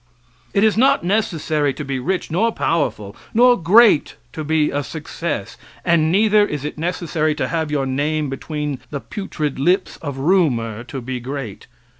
[0.55, 5.57] It is not necessary to be rich, nor powerful, nor great to be a success;
[5.85, 10.83] and neither is it necessary to have your name between the putrid lips of rumor
[10.85, 11.67] to be great.